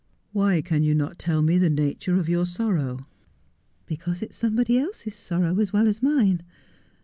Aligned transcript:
'Why 0.31 0.63
can 0.63 0.81
you 0.81 0.95
not 0.95 1.19
tell 1.19 1.43
me 1.43 1.59
the 1.59 1.69
nature 1.69 2.15
of 2.15 2.27
your 2.27 2.47
sorrow 2.47 2.95
1 2.95 3.05
''Because 3.85 4.23
it 4.23 4.31
is 4.31 4.35
somebody 4.35 4.79
else's 4.79 5.13
sorrow 5.13 5.59
as 5.59 5.71
well 5.71 5.87
as 5.87 6.01
mine. 6.01 6.41